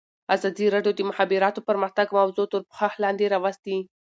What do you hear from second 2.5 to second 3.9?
تر پوښښ لاندې راوستې.